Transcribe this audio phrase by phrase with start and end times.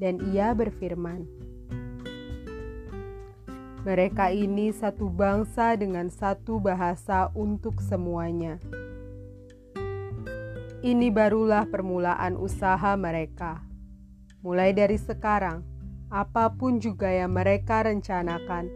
[0.00, 1.28] Dan ia berfirman,
[3.84, 8.56] "Mereka ini satu bangsa dengan satu bahasa untuk semuanya."
[10.80, 13.60] Ini barulah permulaan usaha mereka.
[14.40, 15.60] Mulai dari sekarang,
[16.08, 18.66] apa pun juga yang mereka rencanakan,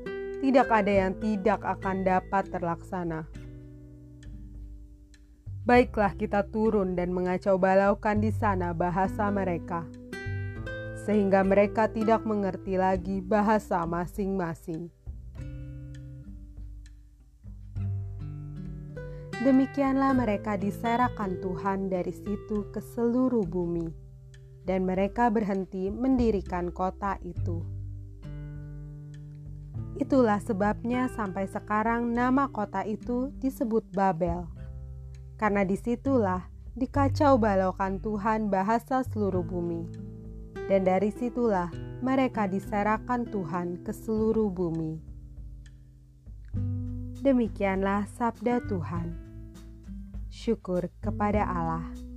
[0.44, 3.25] tidak ada yang tidak akan dapat terlaksana.
[5.64, 9.88] Baiklah, kita turun dan mengacau balaukan di sana bahasa mereka,
[11.08, 14.94] sehingga mereka tidak mengerti lagi bahasa masing-masing.
[19.45, 23.93] Demikianlah mereka diserahkan Tuhan dari situ ke seluruh bumi,
[24.65, 27.60] dan mereka berhenti mendirikan kota itu.
[30.00, 34.49] Itulah sebabnya sampai sekarang nama kota itu disebut Babel,
[35.37, 39.84] karena di situlah dikacau balaukan Tuhan bahasa seluruh bumi,
[40.72, 41.69] dan dari situlah
[42.00, 45.05] mereka diserahkan Tuhan ke seluruh bumi.
[47.21, 49.24] Demikianlah sabda Tuhan
[50.44, 52.13] syukur kepada Allah.